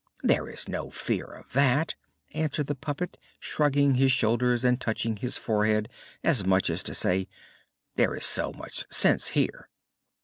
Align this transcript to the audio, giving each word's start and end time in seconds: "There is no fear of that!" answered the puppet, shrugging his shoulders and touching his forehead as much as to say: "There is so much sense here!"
"There 0.23 0.49
is 0.49 0.67
no 0.67 0.89
fear 0.89 1.25
of 1.27 1.53
that!" 1.53 1.93
answered 2.33 2.65
the 2.65 2.73
puppet, 2.73 3.19
shrugging 3.39 3.93
his 3.93 4.11
shoulders 4.11 4.63
and 4.63 4.81
touching 4.81 5.17
his 5.17 5.37
forehead 5.37 5.89
as 6.23 6.43
much 6.43 6.71
as 6.71 6.81
to 6.89 6.95
say: 6.95 7.27
"There 7.97 8.15
is 8.15 8.25
so 8.25 8.51
much 8.51 8.91
sense 8.91 9.27
here!" 9.37 9.69